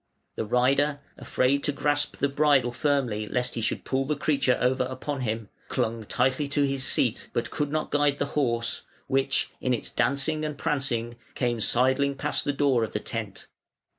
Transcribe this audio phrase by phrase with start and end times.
[0.35, 4.85] The rider, afraid to grasp the bridle firmly lest he should pull the creature over
[4.85, 9.75] upon him, clung tightly to his seat, but could not guide the horse, which, in
[9.75, 13.45] its dancing and prancing, came sidling past the door of the tent.